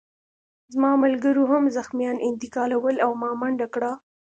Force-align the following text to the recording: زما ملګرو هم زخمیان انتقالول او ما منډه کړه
زما 0.73 0.91
ملګرو 1.03 1.43
هم 1.51 1.63
زخمیان 1.77 2.17
انتقالول 2.29 2.95
او 3.05 3.11
ما 3.21 3.29
منډه 3.41 3.67
کړه 3.73 3.91